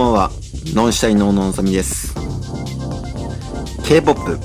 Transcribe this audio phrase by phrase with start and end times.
[0.00, 0.30] ばんは、
[0.72, 2.14] ノンシュタインののぞみです。
[3.84, 4.38] K-POP、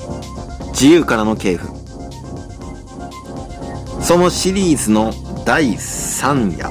[0.72, 1.68] 自由からの系譜。
[4.02, 5.14] そのシリーズの
[5.46, 6.68] 第3夜。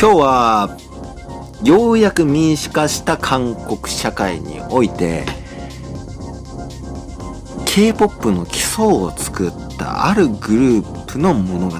[0.00, 0.78] 今日は、
[1.62, 5.26] ようやく民主化した韓国社会において、
[7.66, 11.76] K-POP の基礎を作ったあるグループの物語。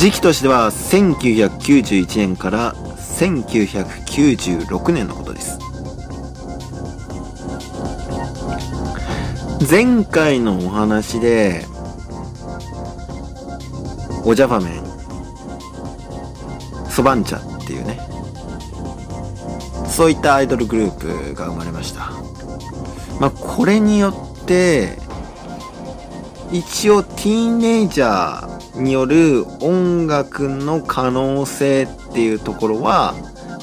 [0.00, 5.58] 時期としては1991年から1996年のことです。
[9.70, 11.66] 前回のお話で、
[14.24, 14.70] おじゃファメ
[16.86, 18.00] ン、ソバンチャっていうね、
[19.86, 22.10] そういったアイドルグループが生まれました。
[23.20, 24.14] まあ、これによっ
[24.46, 24.96] て、
[26.50, 28.49] 一応ティーンエイジャー
[28.80, 33.14] による音楽の可能性っていうところは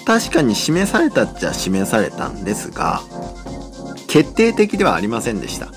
[0.06, 3.02] 確かに示されたっちゃ示されたんですが
[4.08, 5.68] 決定的ではありませんでした。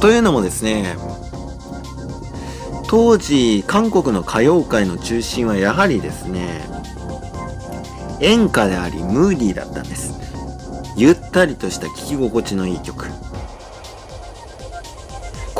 [0.00, 0.96] というのもですね
[2.88, 6.60] 当時韓国の歌謡界の中心はやはりですね
[8.20, 10.12] 演歌でありムーディーだったんです
[10.96, 13.06] ゆったりとした聴き心地のいい曲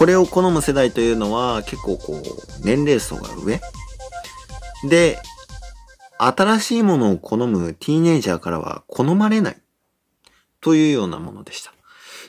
[0.04, 2.20] これを好む世代というのは結構こう
[2.62, 3.58] 年齢層が上
[4.86, 5.18] で
[6.18, 9.56] 新しいものを好むティーネイジャーからは好まれない
[10.60, 11.72] というようなものでした。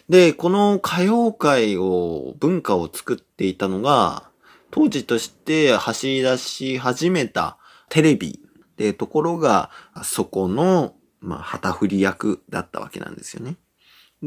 [0.07, 4.29] で、この歌謡界を、文化を作っていたのが、
[4.71, 7.57] 当時として走り出し始めた
[7.89, 9.69] テレビっていうところが、
[10.01, 13.57] そこの、まあ、旗振り役だったわけなんですよね。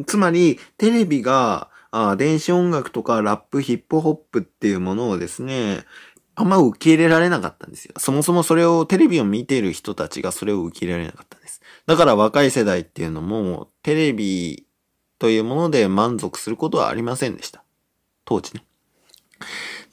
[0.06, 5.84] つまり、テレビが、あ電子音楽とかラップ、ヒップホップっていうものをですね、
[6.34, 7.94] あんま受け入れられなかったんですよ。
[7.98, 11.60] そもそもそれを、テレビを見ている人たちがそれを受け入れられなかったんです。
[11.86, 14.66] だから若い世代っていうのも、テレビ
[15.18, 17.64] というもので満足することはありませんでした。
[18.24, 18.64] 当時ね。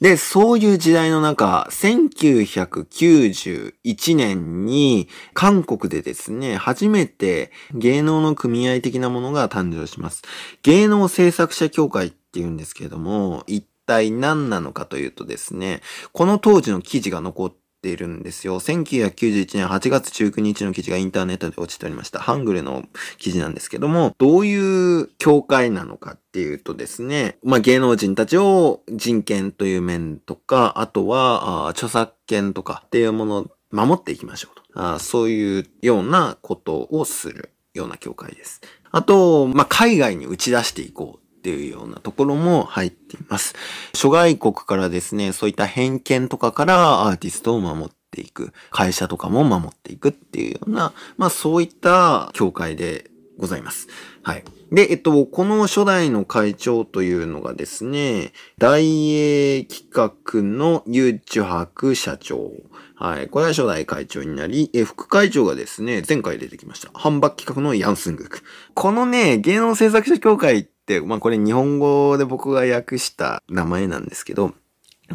[0.00, 10.22] で、そういう時代の中、1991年に韓国でですね、初めて芸能の組合的なものが誕生します。
[10.62, 15.80] 芸能制作者協会っていうんですけれども、一体何なのかというとですね、
[16.12, 17.56] この当時の記事が残って
[17.88, 18.60] いるんですよ。
[18.60, 22.18] 1991年8月19日の記事がインターネットで落ちておりました。
[22.18, 22.84] ハングルの
[23.18, 34.62] 記事なんですけども、どういう協会なのかっていうとですね、まあ、芸能人たちを人権という面とか、あとは、あ著作権とかっていうものを守っていきましょうと。
[34.74, 38.60] あそういうようなことをするような協会です。
[38.90, 41.25] あと、まあ、海外に打ち出していこう。
[41.46, 43.54] っていうようなところも入っています。
[43.94, 48.52] 諸外国からですね、そういった偏見とかからアーティストを守っていく。
[48.70, 53.86] 会社とかも守っていくっていうような、まあそういった協会でございます。
[54.24, 54.44] はい。
[54.72, 62.50] で、えっと、この初代の会長というのがですね、大英企画のユーチュハク社長。
[62.96, 63.28] はい。
[63.28, 66.88] これは初代会長になり、え、副会長がですね、前回出てきました。
[66.88, 68.40] 販売企画のヤンスングク。
[68.74, 74.54] このね、芸能制作者協会って、まあこれ日本語で僕が訳した名前なんですけど、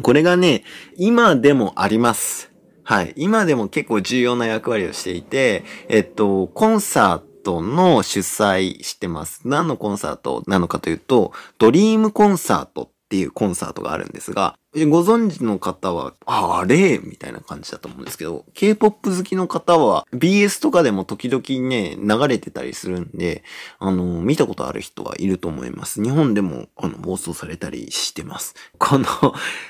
[0.00, 0.64] これがね、
[0.96, 2.50] 今でもあります。
[2.84, 3.12] はい。
[3.16, 9.42] 今でも結構重要な役割をしていて、えっと、コンサートの主催してます。
[9.44, 23.44] 何のコンサートなのかというと、ドリームコンサートっていうコンサートがあるんですが、ご存知の方は、あ、あれみたいな感じだと思うんですけど、K-POP 好きの方は、BS とかでも時々ね、流れてたりするんで、
[23.78, 26.02] あの、見たことある人はいると思います。
[26.02, 28.54] 日本でも、あの、放送されたりしてます。
[28.78, 29.06] この、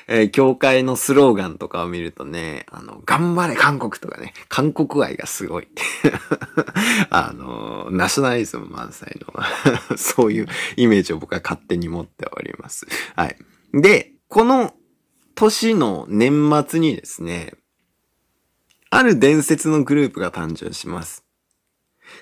[0.06, 5.68] えー教会のスローガンとかを見るとね、あの、頑張れ韓国とかね、韓国愛がすごい。
[7.10, 9.34] あの、ナショナリズム満載の、
[9.98, 10.46] そういう
[10.76, 12.86] イメージを僕は勝手に持っております。
[13.16, 13.36] はい。
[13.74, 14.74] で、この
[15.42, 17.54] 年の年末にですね、
[18.90, 21.24] ある伝説のグループが誕生します。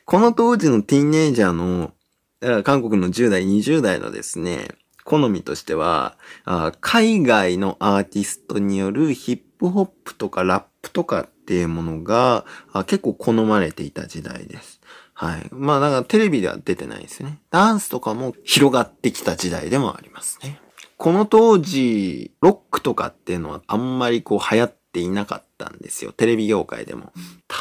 [0.06, 1.92] この当時のティーンエイジャーの、
[2.40, 4.68] だから韓国の10代、20代のですね、
[5.04, 12.46] 好みとしては、あ海外のアーティストによるヒップホップとかラップとかっていうものが
[12.86, 14.80] 結構好まれていた時代です。
[15.12, 15.46] はい。
[15.50, 17.40] まあ、だからテレビでは出てないですね。
[17.50, 20.58] ダンスとかも広がってきた時代でもありますね。
[21.00, 26.12] この当時、ロックとかっていうのはあんまりこう流行っていなかったんですよ。
[26.12, 27.14] テレビ業界でも。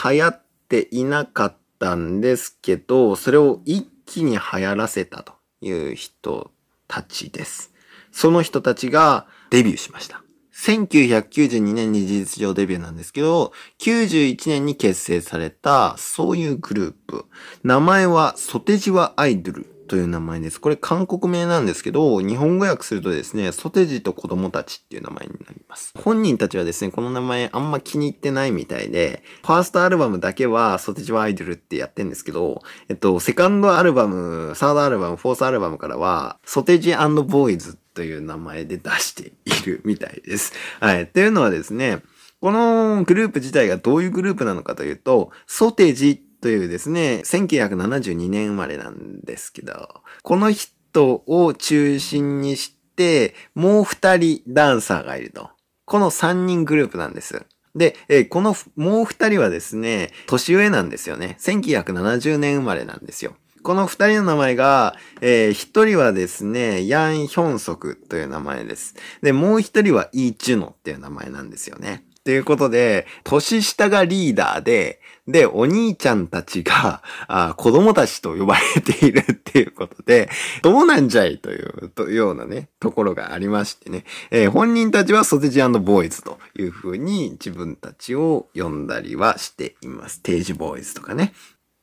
[0.03, 5.31] 流行っていなかったんですけど、それを一気に流行らせたと
[5.61, 6.51] いう人
[6.89, 7.71] たちです。
[8.11, 10.21] その人たちがデビューしました。
[10.53, 17.25] 1992年に事実上デビューなんですけど、91年に結成された、そういうグループ。
[17.63, 20.61] 名前はソテジワアイドルという名前です。
[20.61, 25.93] これ韓国名なんですけど、日本語訳するとですね、ソテジと子供たちっていう名前になります。
[25.97, 40.53] 本人たちはですね、この名前あんま気に入ってないみたいで、ファーストアルバムだけはソテジワアイドルってやってんですけど、えっと、セカンドアルバム、サードアルバム、フォースアルバムからは、ソテジボーイズという名前で出しているみたいです。
[40.79, 41.03] はい。
[41.03, 42.03] っていうのはですね、
[42.41, 55.49] このグループ自体がどういうグループなのかというと、ソテジというですね、1972年生まれなんですけど、この人を中心にして、もう二人ダンサーがいると。
[55.85, 57.45] この三人グループなんです。
[57.75, 61.37] で、えこのもう二人はですね、年上なんですよね。
[61.39, 63.35] 1970年生まれなんですよ。
[63.61, 68.95] この二人の名前が、えー、一人はですね、ヤン・ヒョンソクという名前です。
[69.21, 72.05] で、もう一人はイ・チュノっていう名前なんですよね。
[72.23, 80.29] ということで、年下がリーダーで、で、お兄ちゃんたちが、あ子供たちと呼ばれているっていうことで、
[80.63, 90.15] どうなんじゃいというというようなね、ところがありましてね、えー、本人たちはソテジボーイズというふうに自分たちを呼んだりはしています。
[90.15, 91.33] ステージボーイズとかね。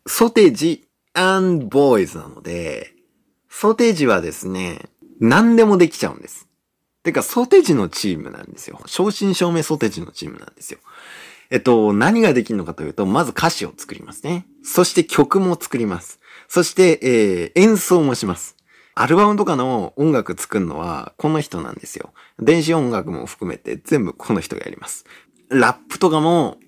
[0.07, 2.93] ソテジボーイズなので、
[3.49, 4.81] ソテージはですね、
[5.21, 6.46] 何でもできちゃうんです。
[7.07, 8.81] てか、ソテジのチームなんですよ。
[8.87, 10.81] 正真正銘ソテジのチームなんですよ。
[11.51, 14.45] えっと、何ができるのかというと、まず歌詞を作りますね。
[14.65, 16.19] そして曲も作ります。
[16.49, 18.57] そして、えー、演奏もします。
[18.97, 22.13] アルバムとかの音楽作るのはこの人なんですよ。
[22.41, 25.05] 電子音楽も含めて全部この人がやります。
[25.49, 26.59] ラップとかも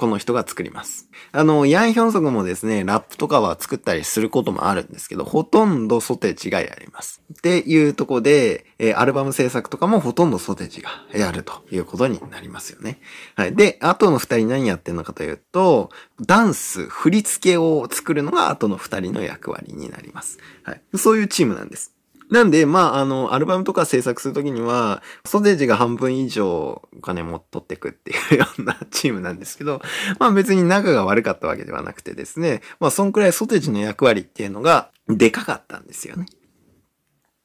[0.00, 1.10] この人が作ります。
[1.30, 7.20] あの、ヤンヒョンソクもですね、ラップとかは作ったりすることもあるんですけど、ほとんどソテージがやります。
[7.34, 12.98] っていうとこで、え、アルバム制作とかもほとんどソテージがやるということになりますよね。
[13.34, 13.54] はい。
[13.54, 15.90] で、後の二人何やってんのかというと、
[16.24, 20.38] ダンス、振り付けを作るのが後の二人の役割になります。
[20.62, 20.80] はい。
[20.96, 21.92] そういうチームなんです。
[22.30, 29.82] なんで、まあ、あの、アルバムとか制作するときには、ソテージが半分以上お金も取ってくっていうようなチームなんですけど、
[30.20, 36.26] まあ別に仲が悪かったわけではなくてですね、まあそんくらいソテージの役割っていうのがでかかったんですよね。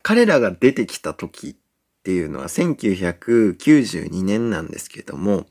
[0.04, 1.56] 彼らが出てきた時っ
[2.04, 5.48] ていうのは1992年なんですけども、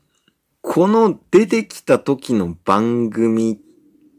[0.61, 3.55] この出てきた時の番組っ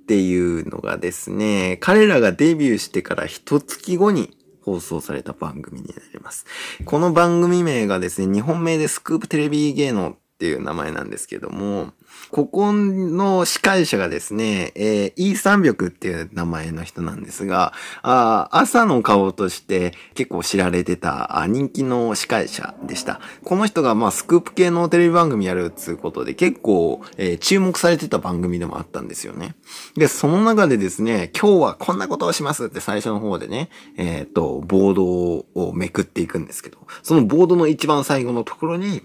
[0.06, 4.36] ていうのがですね、彼らがデビューしてから一月後に
[4.66, 6.44] 放送された番組になります。
[6.84, 11.94] この番組名がですね、日本名でスクープテレビ芸能っていう名前なんですけども、
[12.30, 17.72] ここの司会者がですね、えー、E300 っていう名前の人なんですが、
[18.02, 23.22] あ朝の顔として結構知られてた人気の司会者でした。
[23.44, 29.54] この人がまあスクープ系のテレビ番組やるっつうことで結構、えー、注目されてた番組でもあったんですよね。
[29.96, 39.00] で、その中でですね、今日はこんなことをしますって最初の方でね、えっ、ー、と、ボードをめくっていくんですけど、そのボードの一番最後のところに、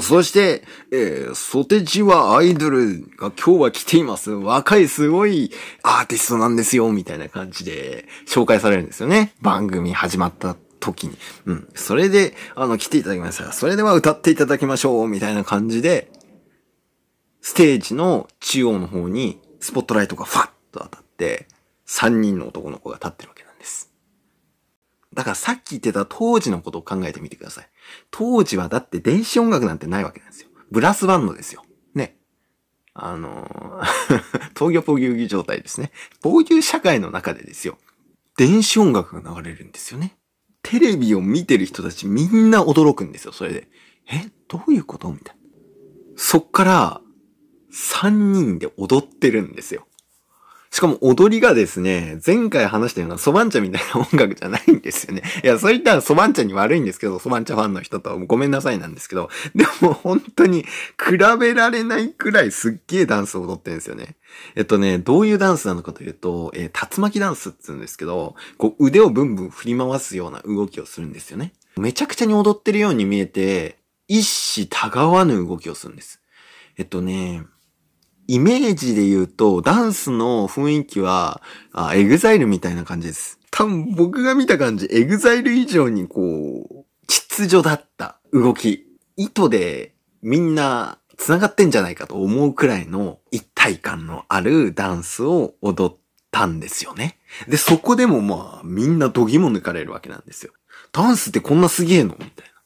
[0.00, 4.30] そして、えー、ソテジはアイドルが今日は来ています。
[4.30, 5.50] 若いすごい
[5.82, 9.34] アーティストなんですよ、みたいな感じで紹介されるんですよね。
[9.40, 11.16] 番組始まった時に。
[11.46, 11.68] うん。
[11.74, 13.52] それで、あの、来ていただきました。
[13.52, 16.10] それでは歌っていただきましょう、みたいな感じで、
[17.40, 21.48] ステージの中央の方にスポットライトがファッと当たって、
[21.86, 23.39] 3人の男の子が立ってるわけ。
[25.14, 27.68] だからさっき言ってた当時のことを考えてみてください。
[28.10, 30.48] 当時はだって電子音楽なんてないわけなんですよ。
[30.70, 31.64] ブラスバンドですよ。
[31.94, 32.16] ね。
[32.94, 33.84] あのー、
[34.56, 35.90] 東京ポギュギ状態ですね。
[36.22, 37.78] こういう社会の中でですよ。
[38.36, 40.16] 電子音楽が流れるんですよね。
[40.62, 43.68] テレビを見てる人たちみんな驚くんですよ、それで。
[44.10, 44.30] え？
[44.48, 45.10] どういうこと？
[45.10, 45.40] みたいな。
[46.16, 47.00] そっから、
[47.72, 49.86] 3人で踊ってるんですよ。
[50.72, 55.22] しかも踊りがですね、前回話したようなソバンチャみたいな音楽じゃないんですよね。
[55.42, 64.14] いや、そういったらソバンチャに悪いんですけど、ソバンチャファンの人とはごめんなさいなんですけど、 でも本当に比べられないくらいすっげえダンスを踊ってるんですよね。
[64.54, 71.52] えっとね、どういうダンスなのかというと、えー、竜巻ダンスって言うんですけど、こう腕をブンブン振り回すような動きをするんですよね。
[71.76, 76.20] めちゃくちゃに踊ってるように見えて、一糸たがわぬ動きをするんです。
[76.76, 77.42] えっとね、
[78.32, 83.40] イメージで言うと、ダンスの雰囲気は、あ、 EXILE みたいな感じです。
[83.50, 88.86] 多分僕が見た感じ、 EXILE 以上にこう、秩序だった動き。
[89.16, 95.96] 糸でみんな繋がってんじゃないかと思うくらいの一体感のあるダンスを踊っ
[96.30, 97.18] たんですよね。
[97.48, 100.52] で、そこでもまあみんな度肝抜かれるわけなんですよ。
[100.92, 102.14] ダンスってこんなすげえの？
[102.16, 102.59] みたいな。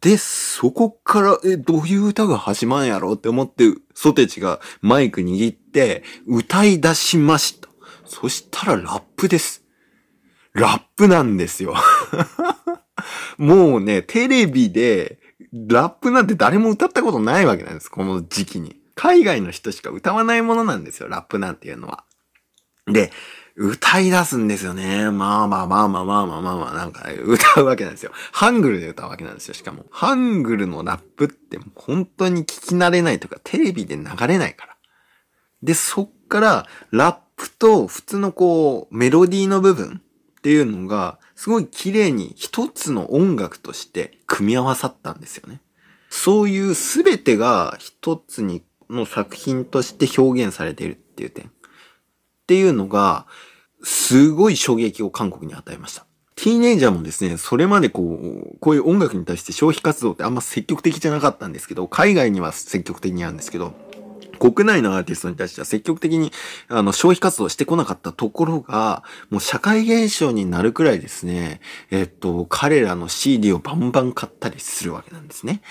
[0.00, 3.64] で、そこから、え、どういう歌が始まんやろって思って、
[3.94, 7.68] ソテチがマイク握って、歌い出しました。
[8.06, 9.62] そしたらラップです。
[10.52, 11.74] ラップなんですよ。
[13.36, 15.18] もうね、テレビで、
[15.52, 17.90] ラップなんて誰も歌ったことないわけなんです。
[17.90, 18.80] この時期に。
[18.94, 22.04] 海外の人しか歌わないものなんですよ、ラップなんていうのは。
[22.86, 23.12] で、
[23.56, 25.10] 歌い出すんですよね。
[25.10, 28.12] まあまあまあまあまあまあまあまあ、なんか歌うわけなんですよ。
[28.32, 29.86] ハングルで歌うわけなんですよ、しかも。
[29.90, 34.76] ハングルのラップって本当に聞き慣れないとか、テレビで流れないから。
[35.62, 40.00] で、そっから、ラップと普通のこう、メロディーの部分
[40.38, 45.60] っていうのが、すごい綺麗に一つの音楽として組み合わさったんですよね。
[46.10, 51.50] そういうすべてが一つにの作品として表現されているっていう点。
[52.50, 53.26] っていうのが、
[53.84, 56.04] すごい衝撃を韓国に与えました。
[56.34, 63.72] ティーネイジャーもですね、それまでこう、こういう音楽に対して消費活動ってあんま積極的じゃなかったんですけど、海外には積極的にあるんですけど、
[64.40, 66.32] 国内のアーティストに対しては積極的に
[66.66, 71.60] あの消費活動してこなかったところが、もう社会現象になるくらいですね、
[71.92, 75.62] えっと、彼らの CD をバンバン買ったりするわけなんですね。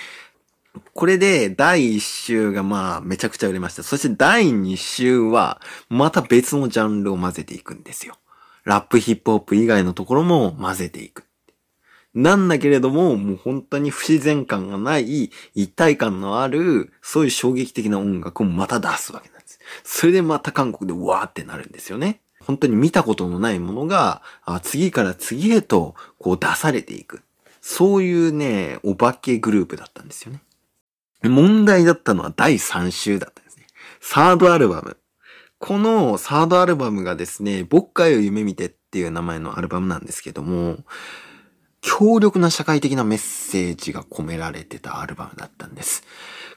[0.93, 3.83] これで第1週がまあめちゃくちゃ売れました。
[3.83, 8.15] そして第2週はまた別のジャンルを混ぜていくんですよ。
[8.65, 11.23] ラップヒップホップ以外のところも混ぜていく。
[12.13, 19.59] なんだけれども、もう本当に不自然感がない一体感のある、そういう衝撃的な音楽をまた出すわけなんです。
[19.83, 22.19] それでまた韓国でわーってなるんですよね。
[22.41, 24.23] 本当に見たことのないものが、
[24.63, 27.21] 次から次へとこう出されていく。
[27.61, 30.41] そういうね、お化けグループだったんですよね。
[31.23, 33.67] 問題だったのは第3週だったんですね。
[33.99, 34.97] サードアルバム。
[35.57, 40.77] このサードアルバムがですね、僕界を夢見てっていう名前のアルバムなんですけども、
[41.81, 46.03] 強力な社会的なメッセージが込められてたアルバムだったんです。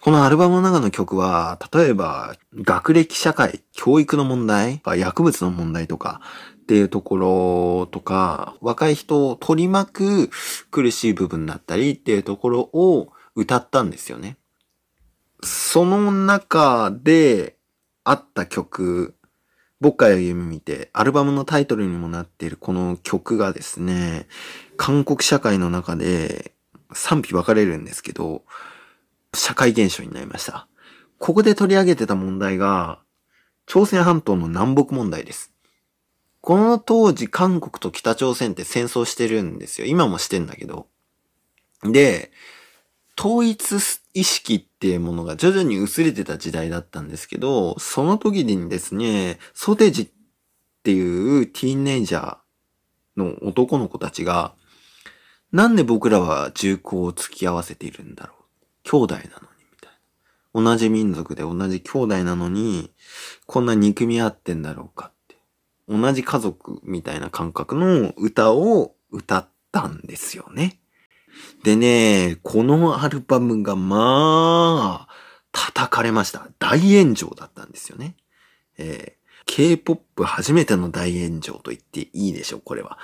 [0.01, 6.21] このアルバムの中の曲は、例えば、学歴社会、教育の問題、薬物の問題とか、
[6.63, 10.31] っていうところとか、若い人を取り巻く
[10.71, 14.37] 苦しい部分だったりっていうところを歌ったんですよね。
[15.73, 17.57] その中で
[18.05, 19.15] あった曲、
[19.81, 24.27] 僕から夢見て、アルバムのタイトルにもなっているこの曲がですね、
[24.77, 26.53] 韓国社会の中で
[26.93, 28.43] 賛否分かれるんですけど、
[29.33, 30.69] 社会現象になりました。
[31.17, 32.99] ここで取り上げてた問題が、
[33.65, 35.55] 朝鮮半島の南北問題です。
[36.43, 39.87] この当時韓国と北朝鮮って戦争してるんですよ。
[39.87, 40.87] 今もしてんだけど。
[41.83, 42.31] で、
[43.19, 43.81] 統一
[44.15, 50.09] 意識っていうものが徐々に薄れてた時代だったんですけど、その時にですね、ソテジっ
[50.83, 52.37] ていうティーンネイジャー
[53.17, 54.55] の男の子たちが、
[55.51, 58.39] なんで僕らは銃口を突き合わせているんだろう？
[58.85, 59.29] 兄弟なのに、
[59.71, 59.93] みたい
[60.55, 60.63] な。
[60.63, 62.91] 同じ民族で同じ兄弟なのに、
[63.47, 65.37] こんな憎み合ってんだろうかって。
[65.89, 70.79] 同じ家族みたいな感覚の歌を歌ったんですよね。
[71.65, 75.13] でね、このアルバムがまあ、
[75.53, 76.49] 叩かれました。
[76.59, 78.17] 大炎上だったんですよね。
[78.79, 82.99] えー K-POP 初めての大炎上と言っていいでしょう、これは。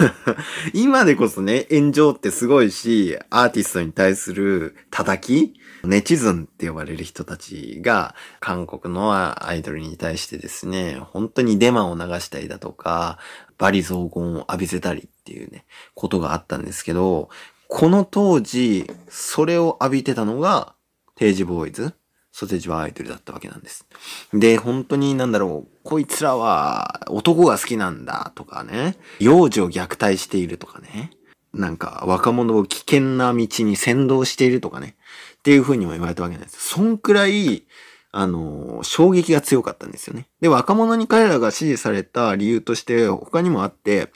[0.74, 13.18] 今でこそね、炎上ってすごいし、アーティストに対する叩きネチズンって呼ばれる人たちが、韓国のアイドルに対してですね、本当にデマを流したりだとか、
[13.56, 17.28] バリ雑言を浴びせたりっていうね、ことがあったんですけど、
[17.68, 20.74] この当時、それを浴びてたのが、
[21.14, 21.94] テージボーイズ、
[22.32, 23.86] ソテージはアイドルだったわけなんです。
[24.32, 31.10] で、本当になんだろう、こいつらは男が好きなんだとかね、幼児を虐待しているとかね、
[31.52, 34.96] なんか若者を危険な道に先導しているとかね、
[35.38, 36.68] っていう風にも言われたわけなんです。
[36.68, 37.64] そんくらい、
[38.12, 40.26] あの、衝撃が強かったんですよね。
[40.40, 44.10] で、若者に彼らが支持された理由として他にもあって、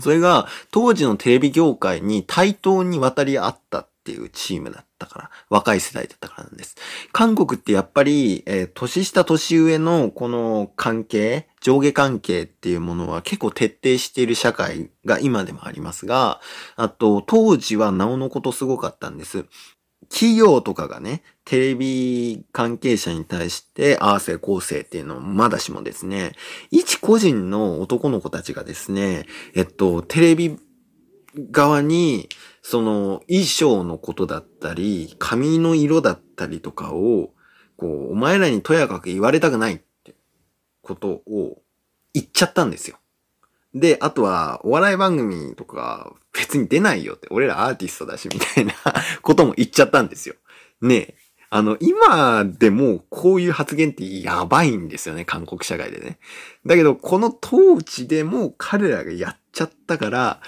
[0.00, 6.76] それが当時のテレビ業界に対等に渡り合ったっていうチームだったから、若い世代だったからなんです。
[7.12, 16.40] 韓国ってやっぱり、えー、年下年上のこの関係、上下関係っていうものは結構徹底している社会が今でもありますが、
[16.74, 19.44] あと当時はなおのことすごかったんです。
[20.08, 26.32] 企業とかがね、テレビ関係者に対して、ああせこうせっていうのをまだしもですね、
[26.70, 30.58] 一個人の男の子たちがですね、えっと、テレビ
[31.50, 32.28] 側に、
[32.62, 37.30] その衣装のことだったり、髪の色だったりとかを、
[37.76, 40.14] こう、お前らにとやかく言われたくないって
[40.82, 41.62] ことを
[42.14, 42.98] 言っちゃったんですよ。
[43.74, 48.74] で、あとは、お笑い番組とか、別に出ないよって、俺らアーティストだし、みたいな
[49.22, 50.34] ことも言っちゃったんですよ。
[50.80, 51.14] ねえ。
[51.54, 56.18] あの、今でもこういう発言ってやばいんですよね、韓国社会でね。
[56.64, 60.40] だけど、この当地でも彼らがやっちゃったから、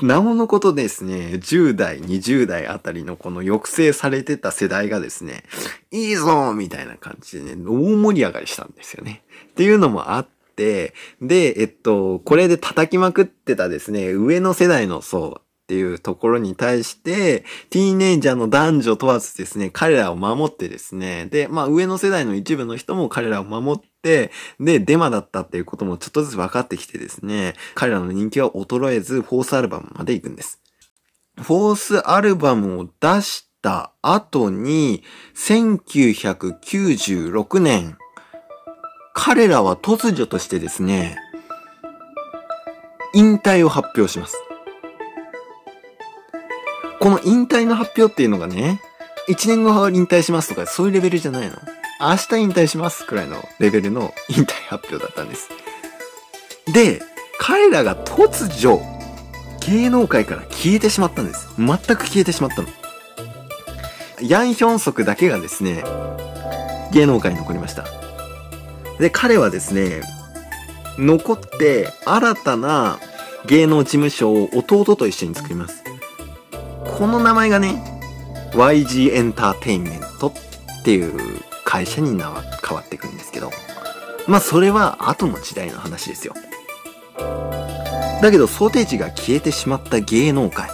[0.00, 5.44] なおのことですね、10代、20代あたりのこの抑制されてた世代がですね、
[5.90, 9.22] いいぞみたいな感じでね、大盛り上がりしたんですよね。
[9.50, 30.60] っていうのもあって、で、えっと、これで叩きまくってたですね、上の世代の層っていうところに対して、ティーネイジャーの男女問わずですね、彼らを守ってですね、で、まあ上の世代の一部の人も彼らを守って、で、デマだったっていうこともちょっとずつ分かってきてですね、彼らの人気は衰えず、フォースアルバムまで行くんです。
[31.40, 35.02] フォースアルバムを出した後に、
[35.34, 37.96] 1996年、
[39.14, 41.16] 彼らは突如としてですね、
[43.14, 44.36] 引退を発表します。
[47.00, 48.80] この引退の発表っていうのがね、
[49.28, 51.56] 1年後は引退しますとかそういうレベルじゃないの。
[52.00, 55.48] 明日引退しますくらいのレベルの引退発表だったんです。
[56.72, 57.02] で、
[57.38, 58.80] 彼らが突如、
[59.66, 61.48] 芸能界から消えてしまったんです。
[61.58, 62.68] 全く消えてしまったの。
[64.20, 65.84] ヤンヒョンソクだけがですね、
[66.92, 67.84] 芸能界に残りました。
[69.02, 70.00] で、彼はですね、
[70.96, 73.00] 残って新たな
[73.46, 75.82] 芸能事務所を弟と一緒に作ります。
[76.84, 77.82] この名前がね、
[78.52, 80.32] YG エンターテインメントっ
[80.84, 82.44] ていう会社に変わ
[82.78, 83.50] ってくるんですけど、
[84.28, 86.34] まあそれは後の時代の話ですよ。
[88.22, 90.70] だけど、ソテージが消えてしまった芸能界。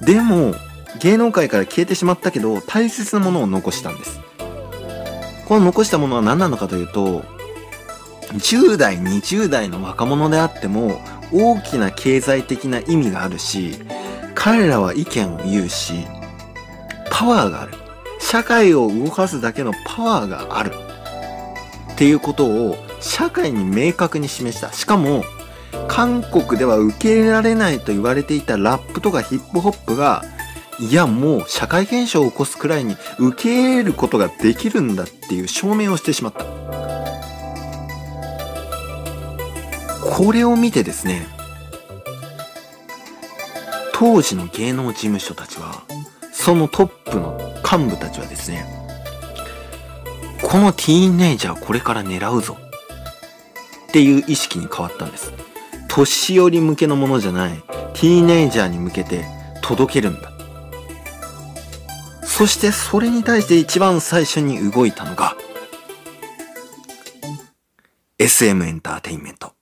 [0.00, 0.54] でも、
[1.00, 4.25] 芸能界から消えてしまったけど、大切なものを残したんです。
[5.46, 7.24] この残したものは何なのかというと、
[8.32, 11.00] 10代、20代の若者であっても、
[11.32, 13.78] 大きな経済的な意味があるし、
[14.34, 16.06] 彼らは意見を言うし、
[17.10, 17.74] パワーがある。
[18.18, 20.72] 社会を動かすだけのパワーがある。
[21.92, 24.72] っていうことを社会に明確に示した。
[24.72, 25.24] しかも、
[25.86, 30.24] 韓国では受け入れられないと言われていたラップとかヒップホップが、
[30.78, 36.44] いやもう社会現象を起こすくらいに受け入れることができるんだっていう証明をしてしまった。
[40.04, 41.26] これを見てですね、
[43.92, 45.82] 当時の芸能事務所たちは、
[46.32, 48.66] そのトップの幹部たちはですね、
[50.42, 52.56] このティーンネイジャーこれから狙うぞ
[53.88, 55.32] っていう意識に変わったんです。
[55.88, 57.62] 年寄り向けのものじゃない、
[57.94, 59.24] ティーンネイジャーに向けて
[59.62, 60.35] 届けるんだ。
[62.36, 65.38] そしてそれに対して一番最初に動いたのが、
[68.18, 69.55] SM エンターテインメント。